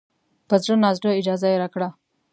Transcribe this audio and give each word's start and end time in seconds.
په 0.47 0.55
زړه 0.63 0.75
نازړه 0.83 1.11
اجازه 1.19 1.47
یې 1.51 1.57
راکړه. 1.63 1.89